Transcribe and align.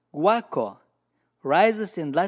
Guasco 0.11 0.79
rises 1.43 1.95
in 1.99 2.11
Lat. 2.13 2.19